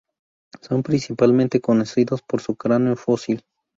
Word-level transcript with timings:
Son 0.61 0.81
principalmente 0.81 1.61
conocidos 1.61 2.23
por 2.23 2.41
su 2.41 2.55
cráneo 2.55 2.95
fósil. 2.95 3.45